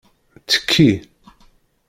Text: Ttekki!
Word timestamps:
Ttekki! 0.39 0.89